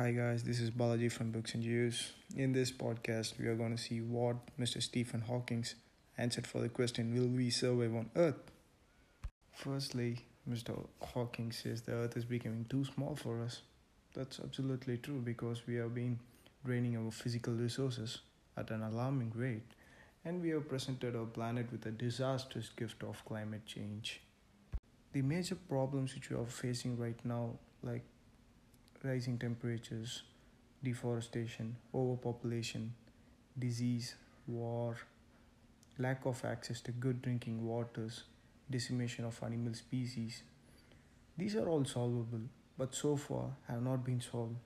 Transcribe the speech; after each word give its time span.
Hi 0.00 0.12
guys, 0.12 0.44
this 0.44 0.60
is 0.60 0.70
Balaji 0.70 1.10
from 1.10 1.32
Books 1.32 1.54
and 1.54 1.64
News. 1.64 2.12
In 2.36 2.52
this 2.52 2.70
podcast, 2.70 3.36
we 3.36 3.48
are 3.48 3.56
going 3.56 3.76
to 3.76 3.82
see 3.82 4.00
what 4.00 4.36
Mr. 4.56 4.80
Stephen 4.80 5.22
Hawking 5.22 5.64
answered 6.16 6.46
for 6.46 6.60
the 6.60 6.68
question 6.68 7.12
Will 7.12 7.26
we 7.26 7.50
survive 7.50 7.92
on 7.96 8.08
Earth? 8.14 8.52
Firstly, 9.52 10.20
Mr. 10.48 10.86
Hawking 11.02 11.50
says 11.50 11.82
the 11.82 11.94
Earth 11.94 12.16
is 12.16 12.24
becoming 12.24 12.64
too 12.70 12.84
small 12.84 13.16
for 13.16 13.42
us. 13.42 13.62
That's 14.14 14.38
absolutely 14.38 14.98
true 14.98 15.18
because 15.18 15.66
we 15.66 15.74
have 15.74 15.96
been 15.96 16.20
draining 16.64 16.96
our 16.96 17.10
physical 17.10 17.54
resources 17.54 18.20
at 18.56 18.70
an 18.70 18.84
alarming 18.84 19.32
rate, 19.34 19.66
and 20.24 20.40
we 20.40 20.50
have 20.50 20.68
presented 20.68 21.16
our 21.16 21.26
planet 21.26 21.72
with 21.72 21.84
a 21.86 21.90
disastrous 21.90 22.68
gift 22.68 23.02
of 23.02 23.24
climate 23.24 23.66
change. 23.66 24.20
The 25.12 25.22
major 25.22 25.56
problems 25.56 26.14
which 26.14 26.30
we 26.30 26.36
are 26.36 26.46
facing 26.46 26.96
right 26.96 27.18
now, 27.24 27.58
like 27.82 28.04
rising 29.04 29.38
temperatures, 29.38 30.22
deforestation, 30.82 31.76
overpopulation, 31.94 32.94
disease, 33.58 34.14
war, 34.46 34.96
lack 35.98 36.24
of 36.26 36.44
access 36.44 36.80
to 36.80 36.92
good 36.92 37.22
drinking 37.22 37.66
waters, 37.66 38.24
decimation 38.70 39.24
of 39.24 39.40
animal 39.42 39.74
species. 39.74 40.42
These 41.36 41.56
are 41.56 41.68
all 41.68 41.84
solvable, 41.84 42.40
but 42.76 42.94
so 42.94 43.16
far 43.16 43.50
have 43.68 43.82
not 43.82 44.04
been 44.04 44.20
solved. 44.20 44.56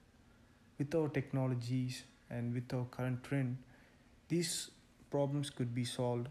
With 0.79 0.95
our 0.95 1.09
technologies 1.09 2.03
and 2.31 2.55
with 2.55 2.73
our 2.73 2.85
current 2.85 3.23
trend, 3.23 3.59
these 4.29 4.71
problems 5.11 5.51
could 5.51 5.75
be 5.75 5.85
solved, 5.85 6.29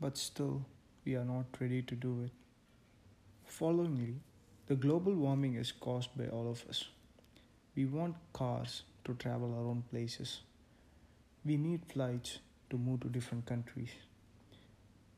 but 0.00 0.16
still 0.16 0.64
we 1.04 1.16
are 1.16 1.24
not 1.24 1.46
ready 1.60 1.82
to 1.82 1.94
do 1.94 2.22
it. 2.24 2.30
Followingly, 3.50 4.16
the 4.72 4.76
global 4.76 5.12
warming 5.12 5.56
is 5.56 5.70
caused 5.70 6.08
by 6.16 6.26
all 6.28 6.48
of 6.50 6.64
us. 6.66 6.84
We 7.76 7.84
want 7.84 8.16
cars 8.32 8.84
to 9.04 9.12
travel 9.16 9.50
around 9.54 9.90
places. 9.90 10.40
We 11.44 11.58
need 11.58 11.82
flights 11.92 12.38
to 12.70 12.78
move 12.78 13.00
to 13.00 13.08
different 13.08 13.44
countries. 13.44 13.90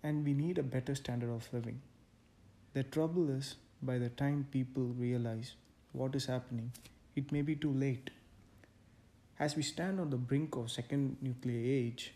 And 0.03 0.25
we 0.25 0.33
need 0.33 0.59
a 0.59 0.65
better 0.65 0.97
standard 0.97 1.31
of 1.31 1.47
living. 1.53 1.81
The 2.73 2.83
trouble 2.83 3.31
is, 3.31 3.55
by 3.81 3.99
the 3.99 4.09
time 4.09 4.49
people 4.51 4.83
realize 4.99 5.55
what 5.93 6.17
is 6.17 6.27
happening, 6.27 6.73
it 7.15 7.31
may 7.31 7.43
be 7.43 7.55
too 7.55 7.73
late. 7.73 8.11
As 9.39 9.55
we 9.55 9.63
stand 9.63 10.01
on 10.01 10.11
the 10.11 10.17
brink 10.17 10.57
of 10.57 10.69
second 10.73 11.19
nuclear 11.23 11.65
age 11.65 12.13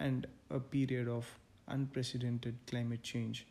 and 0.00 0.26
a 0.50 0.58
period 0.58 1.06
of 1.06 1.26
unprecedented 1.68 2.56
climate 2.66 3.04
change, 3.04 3.46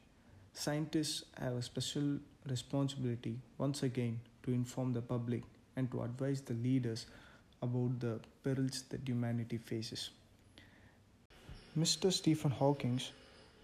scientists 0.51 1.23
have 1.39 1.53
a 1.53 1.61
special 1.61 2.17
responsibility 2.49 3.39
once 3.57 3.83
again 3.83 4.19
to 4.43 4.51
inform 4.51 4.93
the 4.93 5.01
public 5.01 5.43
and 5.75 5.91
to 5.91 6.01
advise 6.03 6.41
the 6.41 6.53
leaders 6.53 7.05
about 7.61 7.99
the 7.99 8.19
perils 8.43 8.83
that 8.89 9.07
humanity 9.07 9.57
faces. 9.57 10.09
Mr. 11.77 12.11
Stephen 12.11 12.51
Hawking 12.51 13.01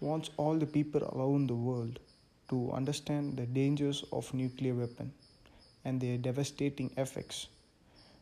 wants 0.00 0.30
all 0.36 0.56
the 0.56 0.66
people 0.66 1.02
around 1.14 1.46
the 1.46 1.54
world 1.54 1.98
to 2.50 2.70
understand 2.72 3.36
the 3.36 3.46
dangers 3.46 4.04
of 4.12 4.34
nuclear 4.34 4.74
weapon 4.74 5.12
and 5.84 6.00
their 6.00 6.18
devastating 6.18 6.90
effects. 6.96 7.46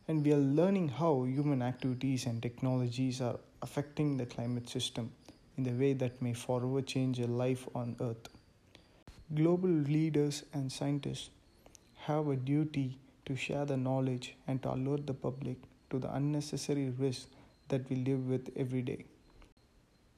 And 0.06 0.24
we 0.24 0.33
are 0.33 0.47
learning 0.61 0.89
how 0.89 1.24
human 1.24 1.62
activities 1.62 2.27
and 2.27 2.42
technologies 2.42 3.20
are 3.20 3.39
affecting 3.62 4.17
the 4.17 4.27
climate 4.27 4.69
system 4.69 5.11
in 5.56 5.64
the 5.64 5.72
way 5.72 5.92
that 5.95 6.22
may 6.22 6.34
forever 6.34 6.80
change 6.83 7.19
a 7.19 7.27
life 7.27 7.67
on 7.74 7.97
earth. 8.00 8.28
Global 9.33 9.69
leaders 9.69 10.42
and 10.53 10.73
scientists 10.73 11.31
have 12.06 12.27
a 12.27 12.34
duty 12.34 12.98
to 13.27 13.36
share 13.36 13.64
the 13.64 13.77
knowledge 13.77 14.34
and 14.48 14.61
to 14.64 14.75
alert 14.75 15.06
the 15.06 15.14
public 15.14 15.56
to 15.91 16.00
the 16.00 16.12
unnecessary 16.12 16.91
risks 16.98 17.28
that 17.69 17.89
we 17.89 17.95
live 17.95 18.27
with 18.27 18.51
every 18.56 18.83
day. 18.83 19.05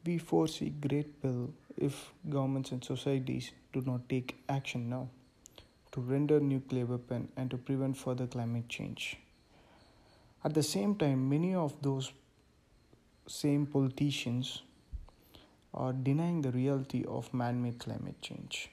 We 0.07 0.17
foresee 0.17 0.71
great 0.71 1.21
peril 1.21 1.53
if 1.77 2.11
governments 2.31 2.73
and 2.73 2.83
societies 2.83 3.53
do 3.75 3.83
not 3.83 4.09
take 4.09 4.43
action 4.49 4.89
now 4.89 5.11
to 5.91 6.01
render 6.01 6.41
nuclear 6.41 6.87
weapon 6.87 7.29
and 7.37 7.51
to 7.51 7.59
prevent 7.59 7.99
further 7.99 8.27
climate 8.27 8.71
change. 8.71 9.19
At 10.43 10.55
the 10.55 10.63
same 10.63 10.95
time, 10.95 11.29
many 11.29 11.55
of 11.55 11.75
those 11.83 12.13
same 13.27 13.67
politicians 13.67 14.63
are 15.75 15.93
denying 15.93 16.41
the 16.41 16.51
reality 16.51 17.05
of 17.07 17.35
man-made 17.35 17.79
climate 17.79 18.23
change 18.23 18.71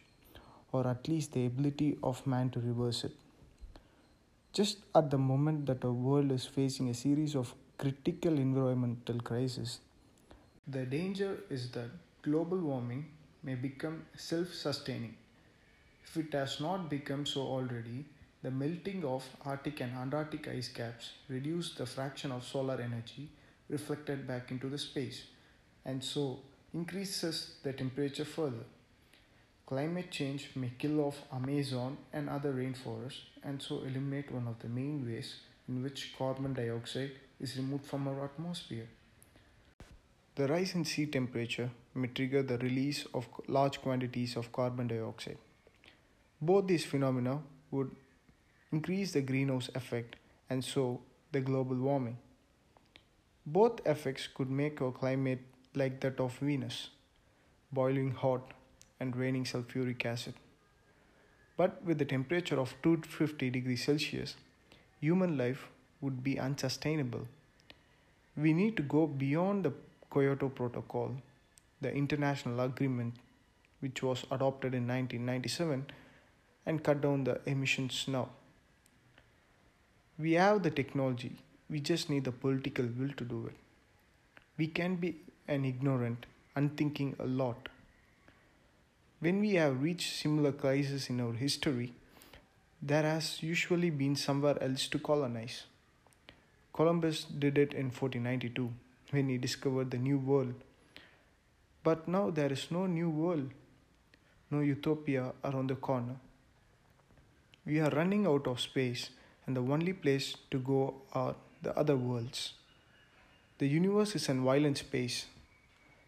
or 0.72 0.88
at 0.88 1.08
least 1.08 1.34
the 1.34 1.46
ability 1.46 1.98
of 2.04 2.26
man 2.28 2.50
to 2.52 2.60
reverse 2.60 3.04
it. 3.04 3.12
Just 4.54 4.80
at 4.96 5.10
the 5.10 5.18
moment 5.18 5.66
that 5.68 5.86
our 5.86 5.92
world 5.92 6.32
is 6.32 6.46
facing 6.46 6.90
a 6.90 6.94
series 6.94 7.36
of 7.36 7.54
critical 7.78 8.34
environmental 8.34 9.20
crises, 9.20 9.80
the 10.68 10.86
danger 10.86 11.40
is 11.50 11.72
that 11.72 11.90
global 12.22 12.58
warming 12.60 13.06
may 13.44 13.56
become 13.56 14.04
self 14.16 14.54
sustaining. 14.54 15.16
If 16.04 16.18
it 16.18 16.34
has 16.34 16.60
not 16.60 16.90
become 16.90 17.26
so 17.26 17.42
already, 17.42 18.06
the 18.42 18.52
melting 18.52 19.04
of 19.04 19.24
Arctic 19.46 19.82
and 19.82 19.94
Antarctic 19.96 20.48
ice 20.48 20.70
caps 20.70 21.12
reduce 21.28 21.76
the 21.76 21.86
fraction 21.86 22.32
of 22.32 22.44
solar 22.44 22.80
energy 22.82 23.30
reflected 23.70 24.28
back 24.28 24.52
into 24.52 24.70
the 24.70 24.78
space 24.78 25.24
and 25.86 26.04
so 26.04 26.40
increases 26.74 27.56
the 27.64 27.74
temperature 27.74 28.26
further. 28.26 28.66
Climate 29.70 30.10
change 30.10 30.50
may 30.56 30.72
kill 30.80 31.00
off 31.02 31.18
Amazon 31.32 31.96
and 32.12 32.28
other 32.28 32.52
rainforests 32.52 33.26
and 33.44 33.62
so 33.62 33.84
eliminate 33.84 34.32
one 34.32 34.48
of 34.48 34.58
the 34.64 34.68
main 34.68 35.06
ways 35.06 35.42
in 35.68 35.84
which 35.84 36.16
carbon 36.18 36.56
dioxide 36.56 37.12
is 37.40 37.56
removed 37.56 37.86
from 37.86 38.08
our 38.08 38.26
atmosphere. 38.26 38.88
The 40.34 40.48
rise 40.48 40.74
in 40.74 40.86
sea 40.86 41.06
temperature 41.06 41.70
may 41.94 42.08
trigger 42.08 42.42
the 42.42 42.58
release 42.58 43.06
of 43.14 43.28
large 43.48 43.80
quantities 43.80 44.36
of 44.36 44.52
carbon 44.52 44.88
dioxide. 44.88 45.38
Both 46.42 46.66
these 46.66 46.86
phenomena 46.86 47.40
would 47.70 47.92
increase 48.72 49.12
the 49.12 49.22
greenhouse 49.22 49.70
effect 49.76 50.16
and 50.50 50.66
so 50.66 51.02
the 51.32 51.42
global 51.42 51.76
warming. 51.76 52.18
Both 53.46 53.86
effects 53.86 54.28
could 54.34 54.50
make 54.50 54.82
our 54.82 54.92
climate 54.92 55.42
like 55.76 56.00
that 56.00 56.20
of 56.20 56.40
Venus, 56.40 56.90
boiling 57.72 58.10
hot 58.10 58.54
and 59.00 59.16
raining 59.16 59.46
sulfuric 59.46 60.06
acid. 60.06 60.34
But 61.58 61.84
with 61.84 61.98
the 61.98 62.06
temperature 62.06 62.60
of 62.60 62.76
250 62.84 63.50
degrees 63.50 63.84
Celsius, 63.84 64.36
human 65.00 65.38
life 65.38 65.68
would 66.02 66.24
be 66.24 66.40
unsustainable. 66.40 67.28
We 68.38 68.54
need 68.54 68.78
to 68.78 68.84
go 68.84 69.08
beyond 69.08 69.66
the 69.66 69.74
Kyoto 70.14 70.50
Protocol, 70.50 71.16
the 71.82 71.94
international 71.94 72.60
agreement 72.62 73.16
which 73.82 74.02
was 74.04 74.24
adopted 74.32 74.74
in 74.74 74.88
1997, 74.88 75.86
and 76.66 76.84
cut 76.84 77.02
down 77.02 77.24
the 77.24 77.40
emissions 77.46 78.06
now. 78.08 78.30
We 80.18 80.34
have 80.34 80.64
the 80.64 80.72
technology, 80.72 81.32
we 81.70 81.80
just 81.80 82.10
need 82.10 82.26
the 82.26 82.32
political 82.32 82.86
will 82.98 83.12
to 83.18 83.24
do 83.24 83.48
it. 83.48 83.56
We 84.58 84.68
can 84.68 84.96
be 84.96 85.16
an 85.48 85.64
ignorant, 85.64 86.26
unthinking 86.56 87.16
a 87.20 87.26
lot 87.26 87.70
when 89.20 89.42
we 89.42 89.56
have 89.56 89.82
reached 89.82 90.14
similar 90.14 90.52
crises 90.52 91.10
in 91.10 91.20
our 91.20 91.34
history, 91.34 91.94
there 92.82 93.04
has 93.04 93.44
usually 93.44 93.90
been 93.90 94.16
somewhere 94.16 94.62
else 94.64 94.88
to 94.88 94.98
colonize. 94.98 95.64
Columbus 96.72 97.26
did 97.26 97.58
it 97.58 97.74
in 97.74 97.88
1492 97.88 98.72
when 99.12 99.28
he 99.28 99.38
discovered 99.38 99.92
the 99.92 99.98
New 99.98 100.18
World. 100.18 100.54
But 101.84 102.08
now 102.08 102.30
there 102.30 102.52
is 102.54 102.72
no 102.72 102.86
new 102.86 103.10
world, 103.10 103.50
no 104.52 104.62
utopia 104.62 105.34
around 105.44 105.70
the 105.70 105.76
corner. 105.76 106.16
We 107.66 107.82
are 107.82 107.90
running 107.90 108.26
out 108.26 108.48
of 108.48 108.62
space, 108.62 109.10
and 109.46 109.58
the 109.58 109.62
only 109.62 109.94
place 109.94 110.36
to 110.52 110.60
go 110.60 111.02
are 111.14 111.36
the 111.62 111.78
other 111.78 111.98
worlds. 111.98 112.54
The 113.58 113.68
universe 113.68 114.16
is 114.16 114.30
an 114.30 114.44
violent 114.46 114.78
space. 114.78 115.26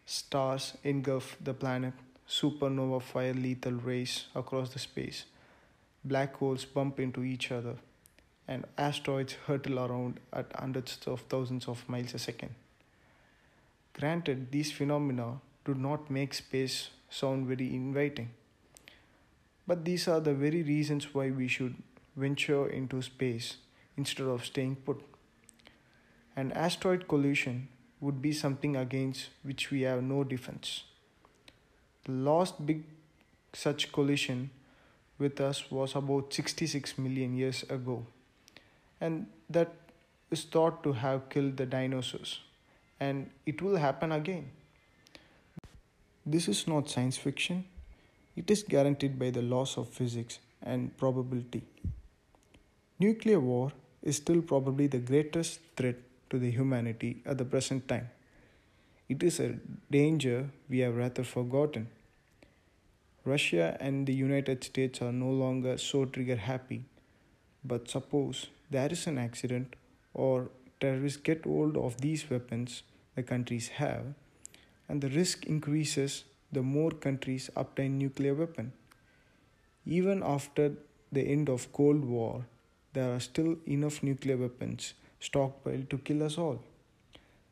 Stars 0.06 0.74
engulf 0.82 1.36
the 1.42 1.52
planet 1.52 1.92
supernova 2.28 3.00
fire 3.02 3.34
lethal 3.34 3.72
race 3.72 4.26
across 4.34 4.70
the 4.70 4.78
space. 4.78 5.24
Black 6.04 6.34
holes 6.36 6.64
bump 6.64 6.98
into 6.98 7.22
each 7.22 7.52
other, 7.52 7.76
and 8.48 8.64
asteroids 8.76 9.36
hurtle 9.46 9.78
around 9.78 10.18
at 10.32 10.52
hundreds 10.54 10.98
of 11.06 11.20
thousands 11.22 11.68
of 11.68 11.88
miles 11.88 12.14
a 12.14 12.18
second. 12.18 12.54
Granted, 13.92 14.50
these 14.50 14.72
phenomena 14.72 15.40
do 15.64 15.74
not 15.74 16.10
make 16.10 16.34
space 16.34 16.90
sound 17.08 17.46
very 17.46 17.74
inviting. 17.74 18.30
But 19.66 19.84
these 19.84 20.08
are 20.08 20.20
the 20.20 20.34
very 20.34 20.62
reasons 20.62 21.14
why 21.14 21.30
we 21.30 21.46
should 21.46 21.76
venture 22.16 22.68
into 22.68 23.00
space 23.02 23.56
instead 23.96 24.26
of 24.26 24.44
staying 24.44 24.76
put. 24.76 25.00
An 26.34 26.50
asteroid 26.52 27.06
collision 27.06 27.68
would 28.00 28.20
be 28.20 28.32
something 28.32 28.74
against 28.76 29.28
which 29.42 29.70
we 29.70 29.82
have 29.82 30.02
no 30.02 30.24
defense. 30.24 30.84
The 32.04 32.12
last 32.12 32.64
big 32.66 32.82
such 33.52 33.92
collision 33.92 34.50
with 35.18 35.40
us 35.40 35.70
was 35.70 35.94
about 35.94 36.32
66 36.32 36.98
million 36.98 37.36
years 37.36 37.62
ago, 37.64 38.04
and 39.00 39.26
that 39.48 39.72
is 40.30 40.44
thought 40.44 40.82
to 40.82 40.92
have 40.92 41.28
killed 41.28 41.56
the 41.56 41.66
dinosaurs, 41.66 42.40
and 42.98 43.30
it 43.46 43.62
will 43.62 43.76
happen 43.76 44.12
again. 44.12 44.50
This 46.24 46.48
is 46.48 46.66
not 46.66 46.88
science 46.88 47.16
fiction, 47.16 47.64
it 48.36 48.50
is 48.50 48.62
guaranteed 48.62 49.18
by 49.18 49.30
the 49.30 49.42
laws 49.42 49.76
of 49.76 49.88
physics 49.88 50.38
and 50.62 50.96
probability. 50.96 51.62
Nuclear 52.98 53.40
war 53.40 53.72
is 54.02 54.16
still 54.16 54.42
probably 54.42 54.86
the 54.86 54.98
greatest 54.98 55.60
threat 55.76 55.96
to 56.30 56.38
the 56.38 56.50
humanity 56.50 57.22
at 57.26 57.38
the 57.38 57.44
present 57.44 57.86
time. 57.86 58.08
It 59.12 59.22
is 59.22 59.40
a 59.40 59.58
danger 59.90 60.48
we 60.70 60.78
have 60.78 60.96
rather 60.96 61.22
forgotten. 61.22 61.88
Russia 63.26 63.76
and 63.78 64.06
the 64.06 64.14
United 64.14 64.64
States 64.64 65.02
are 65.02 65.12
no 65.12 65.30
longer 65.30 65.76
so 65.76 66.06
trigger 66.06 66.36
happy. 66.36 66.84
But 67.62 67.90
suppose 67.90 68.46
there 68.70 68.90
is 68.90 69.06
an 69.06 69.18
accident 69.18 69.76
or 70.14 70.48
terrorists 70.80 71.20
get 71.28 71.44
hold 71.44 71.76
of 71.76 72.00
these 72.00 72.24
weapons 72.30 72.84
the 73.14 73.22
countries 73.22 73.68
have, 73.80 74.06
and 74.88 75.02
the 75.02 75.10
risk 75.10 75.44
increases 75.44 76.24
the 76.50 76.62
more 76.62 76.90
countries 76.90 77.50
obtain 77.54 77.98
nuclear 77.98 78.34
weapon. 78.34 78.72
Even 79.84 80.22
after 80.22 80.72
the 81.10 81.26
end 81.34 81.50
of 81.50 81.70
Cold 81.72 82.02
War, 82.02 82.46
there 82.94 83.12
are 83.14 83.20
still 83.20 83.56
enough 83.66 84.02
nuclear 84.02 84.38
weapons 84.38 84.94
stockpiled 85.20 85.90
to 85.90 85.98
kill 85.98 86.22
us 86.22 86.38
all. 86.38 86.64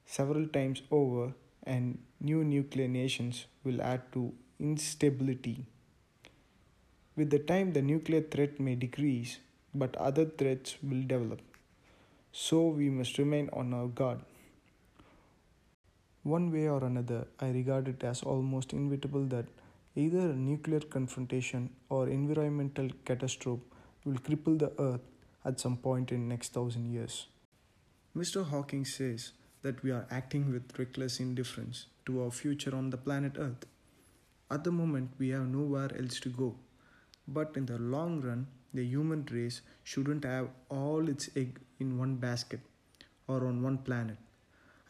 Several 0.07 0.47
times 0.47 0.83
over, 0.91 1.33
and 1.75 1.99
new 2.29 2.43
nuclear 2.53 2.89
nations 2.89 3.45
will 3.65 3.81
add 3.91 4.07
to 4.15 4.33
instability. 4.59 5.59
With 7.17 7.31
the 7.31 7.39
time, 7.39 7.73
the 7.73 7.83
nuclear 7.83 8.23
threat 8.23 8.59
may 8.59 8.75
decrease, 8.75 9.39
but 9.75 9.97
other 9.97 10.25
threats 10.25 10.77
will 10.83 11.03
develop. 11.03 11.41
So 12.33 12.67
we 12.81 12.91
must 12.91 13.19
remain 13.19 13.51
on 13.53 13.75
our 13.75 13.87
guard. 13.87 14.21
One 16.23 16.53
way 16.53 16.69
or 16.69 16.85
another, 16.85 17.27
I 17.41 17.51
regard 17.51 17.89
it 17.89 18.05
as 18.05 18.23
almost 18.23 18.73
inevitable 18.73 19.25
that 19.27 19.47
either 19.97 20.31
a 20.31 20.41
nuclear 20.51 20.81
confrontation 20.81 21.71
or 21.89 22.09
environmental 22.09 22.89
catastrophe 23.05 23.63
will 24.05 24.21
cripple 24.29 24.59
the 24.59 24.73
earth 24.79 25.01
at 25.45 25.61
some 25.61 25.77
point 25.77 26.13
in 26.13 26.29
next 26.29 26.53
thousand 26.53 26.93
years. 26.93 27.27
Mr. 28.17 28.45
Hawking 28.45 28.85
says 28.85 29.33
that 29.63 29.83
we 29.83 29.91
are 29.91 30.07
acting 30.11 30.53
with 30.53 30.79
reckless 30.79 31.21
indifference 31.21 31.87
to 32.07 32.23
our 32.23 32.31
future 32.31 32.75
on 32.75 32.91
the 32.91 32.97
planet 32.97 33.33
Earth. 33.39 33.67
At 34.51 34.65
the 34.65 34.73
moment, 34.73 35.13
we 35.19 35.29
have 35.31 35.47
nowhere 35.47 35.91
else 35.99 36.19
to 36.21 36.29
go. 36.29 36.57
But 37.29 37.57
in 37.57 37.67
the 37.67 37.79
long 37.79 38.21
run, 38.21 38.47
the 38.75 38.85
human 38.85 39.27
race 39.31 39.61
shouldn't 39.85 40.25
have 40.25 40.49
all 40.69 41.09
its 41.09 41.29
egg 41.37 41.61
in 41.79 41.99
one 41.99 42.17
basket 42.17 42.61
or 43.29 43.47
on 43.47 43.63
one 43.63 43.79
planet. 43.79 44.17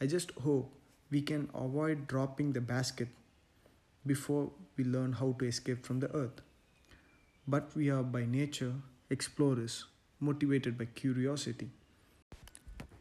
I 0.00 0.06
just 0.06 0.31
hope 0.32 0.73
we 1.11 1.20
can 1.20 1.50
avoid 1.55 2.06
dropping 2.06 2.52
the 2.52 2.61
basket 2.61 3.08
before 4.06 4.50
we 4.76 4.84
learn 4.84 5.12
how 5.12 5.32
to 5.38 5.44
escape 5.44 5.84
from 5.84 6.00
the 6.00 6.14
earth. 6.14 6.40
But 7.46 7.75
we 7.75 7.90
are 7.90 8.02
by 8.02 8.25
nature 8.25 8.75
explorers, 9.11 9.84
motivated 10.20 10.78
by 10.78 10.87
curiosity. 10.87 11.70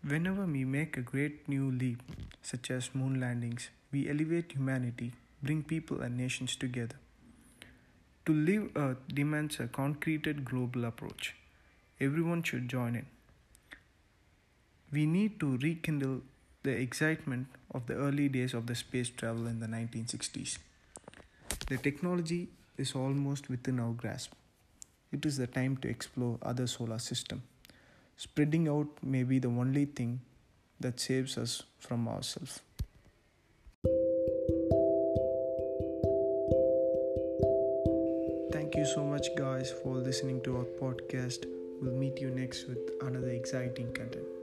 Whenever 0.01 0.45
we 0.45 0.63
make 0.63 0.95
a 0.95 1.01
great 1.01 1.49
new 1.49 1.69
leap, 1.69 2.01
such 2.41 2.71
as 2.71 2.95
moon 2.95 3.19
landings, 3.19 3.69
we 3.91 4.09
elevate 4.09 4.53
humanity, 4.53 5.11
bring 5.43 5.61
people 5.61 5.99
and 5.99 6.15
nations 6.15 6.55
together. 6.55 6.95
To 8.25 8.33
live 8.33 8.71
Earth 8.77 8.99
demands 9.13 9.59
a 9.59 9.67
concreted 9.67 10.45
global 10.45 10.85
approach. 10.85 11.35
Everyone 11.99 12.43
should 12.43 12.69
join 12.69 12.95
in. 12.95 13.07
We 14.89 15.05
need 15.05 15.37
to 15.41 15.57
rekindle 15.57 16.21
the 16.63 16.71
excitement 16.71 17.47
of 17.71 17.85
the 17.87 17.95
early 17.95 18.29
days 18.29 18.53
of 18.53 18.67
the 18.67 18.75
space 18.75 19.09
travel 19.09 19.47
in 19.47 19.59
the 19.59 19.67
1960s. 19.67 20.59
The 21.67 21.77
technology 21.77 22.47
is 22.77 22.95
almost 22.95 23.49
within 23.49 23.81
our 23.81 23.91
grasp. 23.91 24.31
It 25.11 25.25
is 25.25 25.35
the 25.35 25.47
time 25.47 25.75
to 25.77 25.89
explore 25.89 26.37
other 26.41 26.67
solar 26.67 26.99
system. 26.99 27.43
Spreading 28.19 28.67
out 28.67 29.01
may 29.01 29.23
be 29.23 29.39
the 29.39 29.47
only 29.47 29.85
thing 29.85 30.19
that 30.77 30.99
saves 30.99 31.37
us 31.37 31.63
from 31.79 32.05
ourselves. 32.05 32.59
Thank 38.51 38.75
you 38.75 38.85
so 38.93 39.05
much 39.05 39.33
guys 39.37 39.71
for 39.71 39.95
listening 39.95 40.41
to 40.41 40.57
our 40.57 40.67
podcast. 40.81 41.45
We'll 41.81 41.93
meet 41.93 42.19
you 42.19 42.29
next 42.29 42.67
with 42.67 42.91
another 43.01 43.29
exciting 43.29 43.93
content. 43.93 44.38